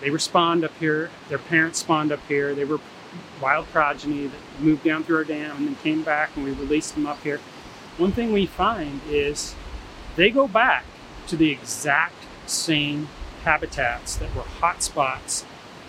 they 0.00 0.10
up 0.10 0.72
here. 0.80 1.10
Their 1.28 1.38
parents 1.38 1.78
spawned 1.78 2.10
up 2.10 2.20
here. 2.26 2.54
They 2.54 2.64
were 2.64 2.80
wild 3.40 3.66
progeny 3.66 4.26
that 4.26 4.60
moved 4.60 4.84
down 4.84 5.04
through 5.04 5.18
our 5.18 5.24
dam 5.24 5.56
and 5.56 5.66
then 5.68 5.76
came 5.76 6.02
back 6.02 6.30
and 6.34 6.44
we 6.44 6.50
released 6.52 6.94
them 6.94 7.06
up 7.06 7.22
here. 7.22 7.38
One 7.98 8.10
thing 8.10 8.32
we 8.32 8.46
find 8.46 9.00
is 9.08 9.54
they 10.16 10.30
go 10.30 10.48
back 10.48 10.84
to 11.28 11.36
the 11.36 11.50
exact 11.50 12.14
same 12.46 13.08
habitats 13.44 14.16
that 14.16 14.34
were 14.34 14.42
hot 14.42 14.82
spots 14.82 15.44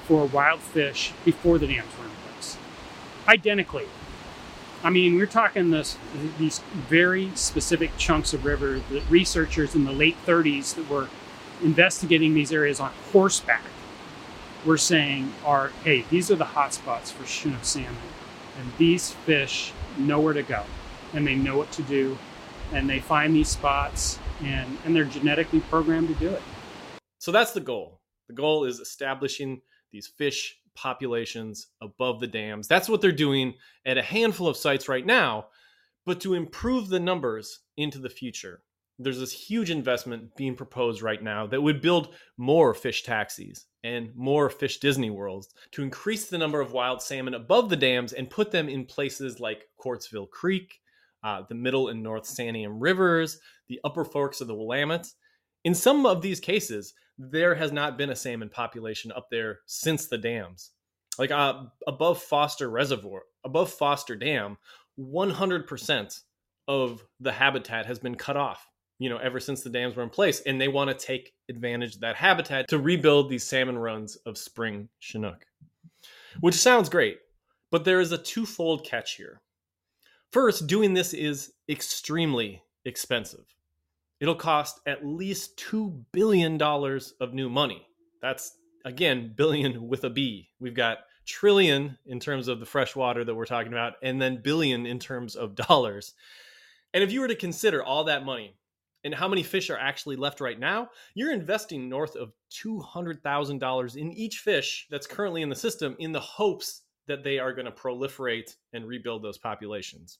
for 0.05 0.25
wild 0.25 0.59
fish 0.59 1.13
before 1.25 1.57
the 1.57 1.67
dams 1.67 1.97
were 1.97 2.05
in 2.05 2.11
place. 2.11 2.57
Identically. 3.27 3.87
I 4.83 4.89
mean, 4.89 5.15
we're 5.15 5.25
talking 5.25 5.71
this 5.71 5.97
these 6.37 6.59
very 6.75 7.31
specific 7.35 7.97
chunks 7.97 8.33
of 8.33 8.43
river 8.45 8.81
that 8.91 9.09
researchers 9.09 9.75
in 9.75 9.85
the 9.85 9.93
late 9.93 10.17
30s 10.25 10.75
that 10.75 10.89
were 10.89 11.07
investigating 11.61 12.33
these 12.33 12.51
areas 12.51 12.79
on 12.79 12.91
horseback, 13.11 13.63
we're 14.65 14.77
saying 14.77 15.31
are, 15.45 15.69
hey, 15.83 16.05
these 16.09 16.31
are 16.31 16.35
the 16.35 16.45
hot 16.45 16.73
spots 16.73 17.11
for 17.11 17.25
Chinook 17.25 17.63
salmon. 17.63 17.95
And 18.59 18.71
these 18.77 19.11
fish 19.11 19.73
know 19.97 20.19
where 20.19 20.33
to 20.33 20.43
go 20.43 20.63
and 21.13 21.25
they 21.27 21.35
know 21.35 21.57
what 21.57 21.71
to 21.73 21.83
do 21.83 22.17
and 22.71 22.89
they 22.89 22.99
find 22.99 23.35
these 23.35 23.49
spots 23.49 24.19
and, 24.43 24.77
and 24.85 24.95
they're 24.95 25.05
genetically 25.05 25.59
programmed 25.61 26.07
to 26.07 26.15
do 26.15 26.29
it. 26.29 26.41
So 27.19 27.31
that's 27.31 27.51
the 27.51 27.61
goal. 27.61 28.01
The 28.27 28.33
goal 28.33 28.65
is 28.65 28.79
establishing 28.79 29.61
these 29.91 30.07
fish 30.07 30.57
populations 30.75 31.67
above 31.81 32.19
the 32.19 32.27
dams. 32.27 32.67
That's 32.67 32.89
what 32.89 33.01
they're 33.01 33.11
doing 33.11 33.53
at 33.85 33.97
a 33.97 34.01
handful 34.01 34.47
of 34.47 34.57
sites 34.57 34.89
right 34.89 35.05
now. 35.05 35.47
But 36.05 36.19
to 36.21 36.33
improve 36.33 36.89
the 36.89 36.99
numbers 36.99 37.59
into 37.77 37.99
the 37.99 38.09
future, 38.09 38.61
there's 38.99 39.19
this 39.19 39.31
huge 39.31 39.69
investment 39.69 40.35
being 40.35 40.55
proposed 40.55 41.01
right 41.01 41.21
now 41.21 41.47
that 41.47 41.61
would 41.61 41.81
build 41.81 42.13
more 42.37 42.73
fish 42.73 43.03
taxis 43.03 43.65
and 43.83 44.15
more 44.15 44.49
fish 44.49 44.79
Disney 44.79 45.09
worlds 45.09 45.53
to 45.71 45.83
increase 45.83 46.27
the 46.27 46.37
number 46.37 46.61
of 46.61 46.73
wild 46.73 47.01
salmon 47.01 47.33
above 47.33 47.69
the 47.69 47.75
dams 47.75 48.13
and 48.13 48.29
put 48.29 48.51
them 48.51 48.69
in 48.69 48.85
places 48.85 49.39
like 49.39 49.67
Quartzville 49.83 50.29
Creek, 50.29 50.79
uh, 51.23 51.41
the 51.49 51.55
Middle 51.55 51.89
and 51.89 52.01
North 52.01 52.23
Santiam 52.23 52.77
rivers, 52.79 53.39
the 53.67 53.79
upper 53.83 54.05
forks 54.05 54.41
of 54.41 54.47
the 54.47 54.55
Willamette. 54.55 55.07
In 55.63 55.73
some 55.73 56.05
of 56.05 56.21
these 56.21 56.39
cases, 56.39 56.93
there 57.17 57.55
has 57.55 57.71
not 57.71 57.97
been 57.97 58.09
a 58.09 58.15
salmon 58.15 58.49
population 58.49 59.11
up 59.11 59.27
there 59.31 59.59
since 59.65 60.07
the 60.07 60.17
dams. 60.17 60.71
Like 61.17 61.31
uh, 61.31 61.63
above 61.87 62.21
Foster 62.21 62.69
Reservoir, 62.69 63.23
above 63.43 63.71
Foster 63.71 64.15
Dam, 64.15 64.57
100% 64.99 66.21
of 66.67 67.03
the 67.19 67.31
habitat 67.31 67.85
has 67.85 67.99
been 67.99 68.15
cut 68.15 68.37
off 68.37 68.67
you 69.03 69.09
know, 69.09 69.17
ever 69.17 69.37
since 69.37 69.61
the 69.61 69.69
dams 69.69 69.97
were 69.97 70.03
in 70.03 70.09
place. 70.09 70.39
And 70.45 70.61
they 70.61 70.69
want 70.69 70.89
to 70.89 71.05
take 71.05 71.33
advantage 71.49 71.95
of 71.95 72.01
that 72.01 72.15
habitat 72.15 72.69
to 72.69 72.79
rebuild 72.79 73.29
these 73.29 73.43
salmon 73.43 73.77
runs 73.77 74.15
of 74.25 74.37
spring 74.37 74.87
Chinook, 74.99 75.45
which 76.39 76.55
sounds 76.55 76.87
great. 76.87 77.17
But 77.69 77.83
there 77.83 77.99
is 77.99 78.13
a 78.13 78.17
twofold 78.17 78.85
catch 78.85 79.15
here. 79.15 79.41
First, 80.31 80.67
doing 80.67 80.93
this 80.93 81.13
is 81.13 81.51
extremely 81.67 82.63
expensive. 82.85 83.43
It'll 84.21 84.35
cost 84.35 84.79
at 84.87 85.05
least 85.05 85.57
$2 85.69 86.01
billion 86.13 86.61
of 86.61 87.33
new 87.33 87.49
money. 87.49 87.85
That's, 88.21 88.53
again, 88.85 89.33
billion 89.35 89.89
with 89.89 90.05
a 90.05 90.09
B. 90.09 90.47
We've 90.61 90.73
got 90.73 90.99
trillion 91.25 91.97
in 92.05 92.21
terms 92.21 92.47
of 92.47 92.61
the 92.61 92.65
fresh 92.65 92.95
water 92.95 93.25
that 93.25 93.35
we're 93.35 93.43
talking 93.43 93.73
about, 93.73 93.95
and 94.01 94.21
then 94.21 94.41
billion 94.41 94.85
in 94.85 94.97
terms 94.97 95.35
of 95.35 95.55
dollars. 95.55 96.13
And 96.93 97.03
if 97.03 97.11
you 97.11 97.19
were 97.19 97.27
to 97.27 97.35
consider 97.35 97.83
all 97.83 98.05
that 98.05 98.23
money 98.23 98.55
and 99.03 99.13
how 99.13 99.27
many 99.27 99.43
fish 99.43 99.69
are 99.69 99.77
actually 99.77 100.15
left 100.15 100.41
right 100.41 100.59
now, 100.59 100.89
you're 101.13 101.33
investing 101.33 101.89
north 101.89 102.15
of 102.15 102.31
$200,000 102.51 103.95
in 103.95 104.11
each 104.13 104.37
fish 104.39 104.87
that's 104.89 105.07
currently 105.07 105.41
in 105.41 105.49
the 105.49 105.55
system 105.55 105.95
in 105.99 106.11
the 106.11 106.19
hopes 106.19 106.81
that 107.07 107.23
they 107.23 107.39
are 107.39 107.53
going 107.53 107.65
to 107.65 107.71
proliferate 107.71 108.55
and 108.71 108.87
rebuild 108.87 109.23
those 109.23 109.37
populations. 109.37 110.19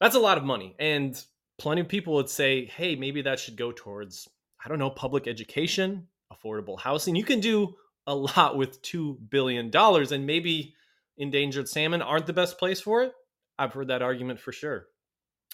That's 0.00 0.14
a 0.14 0.20
lot 0.20 0.38
of 0.38 0.44
money. 0.44 0.76
And 0.78 1.20
plenty 1.58 1.80
of 1.80 1.88
people 1.88 2.14
would 2.14 2.28
say, 2.28 2.66
hey, 2.66 2.94
maybe 2.94 3.22
that 3.22 3.40
should 3.40 3.56
go 3.56 3.72
towards, 3.72 4.28
I 4.64 4.68
don't 4.68 4.78
know, 4.78 4.90
public 4.90 5.26
education, 5.26 6.06
affordable 6.32 6.78
housing. 6.78 7.16
You 7.16 7.24
can 7.24 7.40
do 7.40 7.74
a 8.06 8.14
lot 8.14 8.56
with 8.56 8.80
$2 8.82 9.18
billion, 9.28 9.70
and 9.74 10.26
maybe 10.26 10.74
endangered 11.16 11.68
salmon 11.68 12.00
aren't 12.00 12.26
the 12.26 12.32
best 12.32 12.58
place 12.58 12.80
for 12.80 13.02
it. 13.02 13.12
I've 13.58 13.72
heard 13.72 13.88
that 13.88 14.02
argument 14.02 14.38
for 14.38 14.52
sure. 14.52 14.86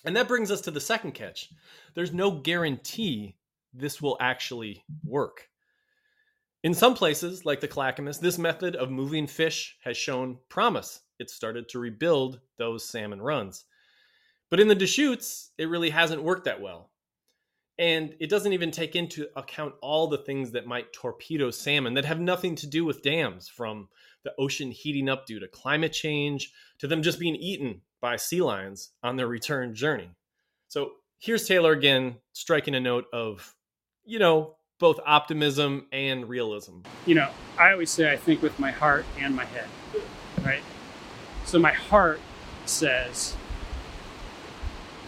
And 0.04 0.16
that 0.16 0.28
brings 0.28 0.50
us 0.50 0.60
to 0.62 0.70
the 0.70 0.80
second 0.80 1.12
catch. 1.12 1.50
There's 1.94 2.12
no 2.12 2.30
guarantee 2.30 3.36
this 3.72 4.02
will 4.02 4.16
actually 4.20 4.84
work. 5.04 5.48
In 6.62 6.74
some 6.74 6.94
places, 6.94 7.44
like 7.44 7.60
the 7.60 7.68
Clackamas, 7.68 8.18
this 8.18 8.38
method 8.38 8.76
of 8.76 8.90
moving 8.90 9.26
fish 9.26 9.76
has 9.84 9.96
shown 9.96 10.38
promise. 10.48 11.00
It 11.18 11.30
started 11.30 11.68
to 11.70 11.78
rebuild 11.78 12.40
those 12.56 12.88
salmon 12.88 13.20
runs. 13.20 13.64
But 14.50 14.60
in 14.60 14.68
the 14.68 14.74
Deschutes, 14.74 15.50
it 15.58 15.68
really 15.68 15.90
hasn't 15.90 16.22
worked 16.22 16.44
that 16.44 16.60
well. 16.60 16.90
And 17.78 18.14
it 18.20 18.30
doesn't 18.30 18.52
even 18.52 18.70
take 18.70 18.94
into 18.94 19.26
account 19.34 19.74
all 19.80 20.06
the 20.06 20.18
things 20.18 20.52
that 20.52 20.66
might 20.66 20.92
torpedo 20.92 21.50
salmon 21.50 21.94
that 21.94 22.04
have 22.04 22.20
nothing 22.20 22.54
to 22.56 22.68
do 22.68 22.84
with 22.84 23.02
dams, 23.02 23.48
from 23.48 23.88
the 24.22 24.32
ocean 24.38 24.70
heating 24.70 25.08
up 25.08 25.26
due 25.26 25.40
to 25.40 25.48
climate 25.48 25.92
change 25.92 26.52
to 26.78 26.86
them 26.86 27.02
just 27.02 27.18
being 27.18 27.34
eaten 27.34 27.80
by 28.00 28.16
sea 28.16 28.40
lions 28.40 28.90
on 29.02 29.16
their 29.16 29.26
return 29.26 29.74
journey. 29.74 30.10
So 30.68 30.92
here's 31.18 31.48
Taylor 31.48 31.72
again 31.72 32.16
striking 32.32 32.74
a 32.74 32.80
note 32.80 33.06
of, 33.12 33.54
you 34.04 34.18
know, 34.18 34.56
both 34.78 35.00
optimism 35.04 35.86
and 35.92 36.28
realism. 36.28 36.78
You 37.06 37.16
know, 37.16 37.30
I 37.58 37.72
always 37.72 37.90
say 37.90 38.12
I 38.12 38.16
think 38.16 38.42
with 38.42 38.58
my 38.58 38.70
heart 38.70 39.04
and 39.18 39.34
my 39.34 39.44
head, 39.46 39.66
right? 40.44 40.62
So 41.44 41.58
my 41.58 41.72
heart 41.72 42.20
says, 42.66 43.36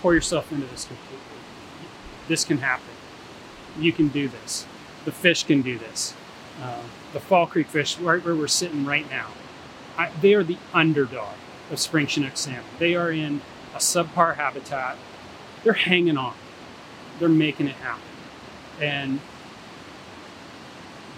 pour 0.01 0.15
yourself 0.15 0.51
into 0.53 0.67
this 0.67 0.85
completely. 0.85 1.36
This 2.29 2.45
can 2.45 2.59
happen. 2.59 2.89
You 3.79 3.93
can 3.93 4.09
do 4.09 4.29
this. 4.29 4.67
The 5.05 5.13
fish 5.13 5.45
can 5.45 5.63
do 5.63 5.79
this. 5.79 6.15
Uh, 6.63 6.83
the 7.13 7.21
Fall 7.21 7.47
Creek 7.47 7.69
fish, 7.69 7.99
right 7.99 8.25
where 8.25 8.35
we're 8.35 8.47
sitting 8.49 8.85
right 8.85 9.09
now, 9.11 9.29
I, 9.97 10.11
they 10.21 10.35
are 10.35 10.45
the 10.45 10.59
underdog 10.73 11.35
of 11.71 11.79
spring 11.79 12.07
Chinook 12.07 12.37
salmon. 12.37 12.65
They 12.79 12.95
are 12.95 13.11
in 13.11 13.41
a 13.75 13.79
subpar 13.79 14.37
habitat. 14.37 14.97
They're 15.63 15.73
hanging 15.73 16.17
on. 16.17 16.35
They're 17.19 17.29
making 17.29 17.69
it 17.69 17.77
happen. 17.77 18.03
And 18.81 19.21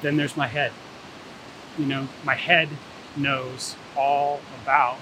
then 0.02 0.16
there's 0.16 0.36
my 0.36 0.46
head. 0.46 0.72
You 1.78 1.86
know, 1.86 2.08
my 2.24 2.34
head 2.34 2.68
knows 3.16 3.76
all 3.96 4.40
about 4.62 4.98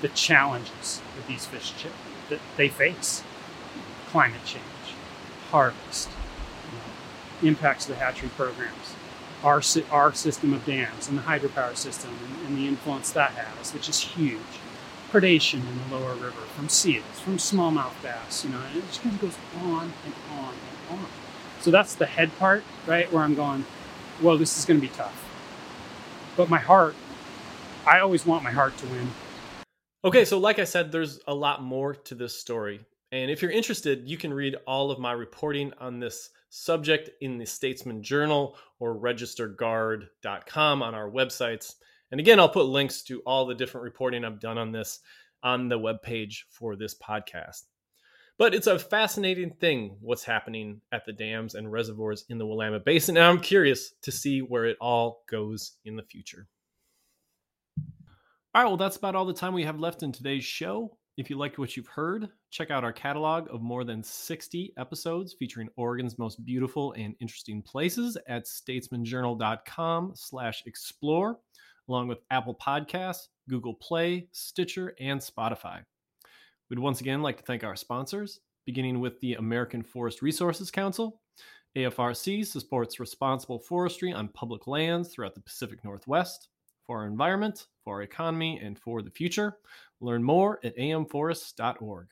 the 0.00 0.08
challenges 0.08 1.02
that 1.16 1.26
these 1.26 1.46
fish 1.46 1.72
that 2.28 2.40
they 2.56 2.68
face. 2.68 3.22
Climate 4.08 4.44
change, 4.44 4.64
harvest, 5.50 6.08
impacts 7.42 7.88
of 7.88 7.96
the 7.96 8.04
hatchery 8.04 8.30
programs, 8.36 8.94
our, 9.42 9.62
our 9.90 10.12
system 10.12 10.52
of 10.52 10.64
dams 10.66 11.08
and 11.08 11.16
the 11.16 11.22
hydropower 11.22 11.76
system 11.76 12.10
and, 12.10 12.46
and 12.48 12.58
the 12.58 12.68
influence 12.68 13.10
that 13.12 13.32
has, 13.32 13.72
which 13.72 13.88
is 13.88 14.00
huge 14.00 14.40
predation 15.10 15.54
in 15.54 15.90
the 15.90 15.96
lower 15.96 16.14
river 16.14 16.40
from 16.54 16.68
seals, 16.68 17.18
from 17.20 17.36
smallmouth 17.36 18.00
bass, 18.02 18.44
you 18.44 18.50
know, 18.50 18.60
and 18.60 18.76
it 18.76 18.86
just 18.86 19.02
kind 19.02 19.14
of 19.14 19.20
goes 19.20 19.36
on 19.60 19.92
and 20.04 20.14
on 20.38 20.54
and 20.54 21.00
on. 21.00 21.06
So 21.60 21.70
that's 21.70 21.94
the 21.96 22.06
head 22.06 22.30
part, 22.38 22.62
right, 22.86 23.12
where 23.12 23.24
I'm 23.24 23.34
going, 23.34 23.64
well, 24.22 24.38
this 24.38 24.56
is 24.56 24.64
going 24.64 24.80
to 24.80 24.86
be 24.86 24.92
tough. 24.92 25.26
But 26.36 26.48
my 26.48 26.58
heart, 26.58 26.94
I 27.86 28.00
always 28.00 28.24
want 28.24 28.44
my 28.44 28.52
heart 28.52 28.76
to 28.78 28.86
win. 28.86 29.10
Okay, 30.04 30.24
so 30.24 30.38
like 30.38 30.58
I 30.58 30.64
said, 30.64 30.92
there's 30.92 31.20
a 31.26 31.34
lot 31.34 31.62
more 31.62 31.94
to 31.94 32.14
this 32.14 32.38
story. 32.38 32.80
And 33.12 33.30
if 33.30 33.42
you're 33.42 33.50
interested, 33.50 34.08
you 34.08 34.16
can 34.16 34.32
read 34.32 34.56
all 34.66 34.90
of 34.90 35.00
my 35.00 35.12
reporting 35.12 35.72
on 35.78 35.98
this 35.98 36.30
subject 36.48 37.10
in 37.20 37.38
the 37.38 37.46
Statesman 37.46 38.02
Journal 38.02 38.56
or 38.78 38.94
registerguard.com 38.94 40.82
on 40.82 40.94
our 40.94 41.10
websites. 41.10 41.74
And 42.12 42.20
again, 42.20 42.38
I'll 42.38 42.48
put 42.48 42.66
links 42.66 43.02
to 43.04 43.20
all 43.20 43.46
the 43.46 43.54
different 43.54 43.84
reporting 43.84 44.24
I've 44.24 44.40
done 44.40 44.58
on 44.58 44.70
this 44.70 45.00
on 45.42 45.68
the 45.68 45.78
webpage 45.78 46.42
for 46.50 46.76
this 46.76 46.94
podcast. 46.94 47.62
But 48.38 48.54
it's 48.54 48.66
a 48.66 48.78
fascinating 48.78 49.50
thing 49.50 49.96
what's 50.00 50.24
happening 50.24 50.80
at 50.92 51.04
the 51.04 51.12
dams 51.12 51.54
and 51.54 51.70
reservoirs 51.70 52.24
in 52.28 52.38
the 52.38 52.46
Willamette 52.46 52.84
Basin. 52.84 53.16
And 53.16 53.26
I'm 53.26 53.40
curious 53.40 53.92
to 54.02 54.12
see 54.12 54.40
where 54.40 54.64
it 54.64 54.78
all 54.80 55.24
goes 55.28 55.72
in 55.84 55.96
the 55.96 56.02
future. 56.02 56.46
All 58.54 58.62
right, 58.62 58.64
well, 58.64 58.76
that's 58.76 58.96
about 58.96 59.14
all 59.14 59.26
the 59.26 59.34
time 59.34 59.52
we 59.52 59.64
have 59.64 59.78
left 59.78 60.02
in 60.02 60.12
today's 60.12 60.44
show. 60.44 60.96
If 61.16 61.28
you 61.28 61.36
liked 61.36 61.58
what 61.58 61.76
you've 61.76 61.86
heard, 61.86 62.28
check 62.50 62.70
out 62.70 62.84
our 62.84 62.92
catalog 62.92 63.52
of 63.52 63.60
more 63.60 63.84
than 63.84 64.02
60 64.02 64.72
episodes 64.78 65.34
featuring 65.38 65.68
Oregon's 65.76 66.18
most 66.18 66.44
beautiful 66.44 66.92
and 66.92 67.14
interesting 67.20 67.62
places 67.62 68.16
at 68.28 68.46
statesmanjournal.com 68.46 70.12
slash 70.14 70.62
explore 70.66 71.38
along 71.88 72.06
with 72.06 72.20
Apple 72.30 72.54
Podcasts, 72.54 73.28
Google 73.48 73.74
Play, 73.74 74.28
Stitcher, 74.30 74.94
and 75.00 75.20
Spotify. 75.20 75.82
We'd 76.68 76.78
once 76.78 77.00
again 77.00 77.20
like 77.20 77.36
to 77.38 77.42
thank 77.42 77.64
our 77.64 77.74
sponsors, 77.74 78.38
beginning 78.64 79.00
with 79.00 79.18
the 79.20 79.34
American 79.34 79.82
Forest 79.82 80.22
Resources 80.22 80.70
Council. 80.70 81.20
AFRC 81.76 82.46
supports 82.46 83.00
responsible 83.00 83.58
forestry 83.58 84.12
on 84.12 84.28
public 84.28 84.68
lands 84.68 85.08
throughout 85.08 85.34
the 85.34 85.40
Pacific 85.40 85.82
Northwest 85.82 86.49
for 86.90 87.02
our 87.02 87.06
environment, 87.06 87.68
for 87.84 87.98
our 87.98 88.02
economy, 88.02 88.58
and 88.60 88.76
for 88.76 89.00
the 89.00 89.12
future. 89.12 89.58
Learn 90.00 90.24
more 90.24 90.58
at 90.64 90.76
amforests.org. 90.76 92.08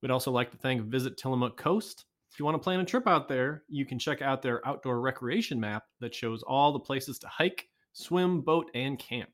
We'd 0.00 0.12
also 0.12 0.30
like 0.30 0.52
to 0.52 0.56
thank 0.56 0.82
Visit 0.82 1.16
Tillamook 1.16 1.56
Coast. 1.56 2.04
If 2.32 2.38
you 2.38 2.44
want 2.44 2.54
to 2.54 2.62
plan 2.62 2.78
a 2.78 2.84
trip 2.84 3.08
out 3.08 3.26
there, 3.26 3.64
you 3.68 3.84
can 3.84 3.98
check 3.98 4.22
out 4.22 4.42
their 4.42 4.64
outdoor 4.64 5.00
recreation 5.00 5.58
map 5.58 5.86
that 5.98 6.14
shows 6.14 6.44
all 6.44 6.72
the 6.72 6.78
places 6.78 7.18
to 7.18 7.26
hike, 7.26 7.66
swim, 7.92 8.42
boat, 8.42 8.70
and 8.74 8.96
camp. 8.96 9.30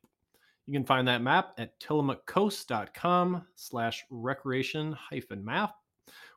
You 0.65 0.73
can 0.73 0.85
find 0.87 1.07
that 1.07 1.21
map 1.21 1.53
at 1.59 1.79
tillamookcoast.com 1.79 3.43
slash 3.53 4.05
recreation 4.09 4.91
hyphen 4.93 5.45
map. 5.45 5.75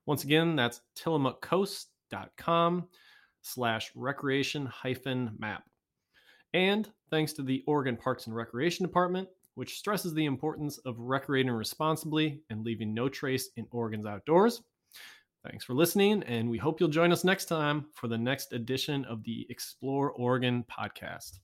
Once 0.05 0.25
again, 0.25 0.57
that's 0.57 0.83
tillamookcoast.com 0.95 2.87
slash 3.41 3.91
recreation 3.95 4.67
hyphen 4.67 5.35
map. 5.39 5.65
And 6.53 6.91
thanks 7.11 7.33
to 7.35 7.43
the 7.43 7.63
Oregon 7.67 7.97
Parks 7.97 8.27
and 8.27 8.35
Recreation 8.35 8.85
Department, 8.87 9.29
which 9.55 9.79
stresses 9.79 10.15
the 10.15 10.25
importance 10.25 10.79
of 10.79 10.99
recreating 10.99 11.53
responsibly 11.53 12.41
and 12.51 12.65
leaving 12.65 12.95
no 12.95 13.09
trace 13.09 13.51
in 13.57 13.67
Oregon's 13.71 14.07
outdoors. 14.07 14.63
Thanks 15.49 15.65
for 15.65 15.75
listening, 15.75 16.23
and 16.25 16.51
we 16.51 16.59
hope 16.59 16.81
you'll 16.81 16.89
join 16.89 17.13
us 17.13 17.25
next 17.25 17.47
time 17.47 17.87
for 17.95 18.09
the 18.09 18.19
next 18.19 18.53
edition 18.53 19.05
of 19.07 19.23
the 19.25 19.47
Explore 19.49 20.13
Oregon 20.13 20.65
podcast. 20.71 21.39